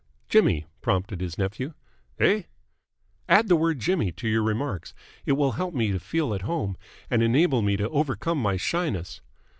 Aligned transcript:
"Jimmy," 0.27 0.65
prompted 0.81 1.21
his 1.21 1.37
nephew. 1.37 1.75
"Eh?" 2.19 2.41
"Add 3.29 3.49
the 3.49 3.55
word 3.55 3.77
Jimmy 3.77 4.11
to 4.13 4.27
your 4.27 4.41
remarks. 4.41 4.95
It 5.27 5.33
will 5.33 5.51
help 5.51 5.75
me 5.75 5.91
to 5.91 5.99
feel 5.99 6.33
at 6.33 6.41
home 6.41 6.75
and 7.11 7.21
enable 7.21 7.61
me 7.61 7.77
to 7.77 7.87
overcome 7.87 8.39
my 8.39 8.57
shyness." 8.57 9.21